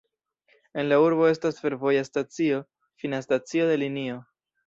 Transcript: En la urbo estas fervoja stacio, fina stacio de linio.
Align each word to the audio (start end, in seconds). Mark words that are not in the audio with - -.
En 0.83 0.87
la 0.91 0.97
urbo 1.07 1.27
estas 1.31 1.59
fervoja 1.65 2.01
stacio, 2.09 2.63
fina 3.03 3.21
stacio 3.27 3.71
de 3.73 3.77
linio. 3.85 4.19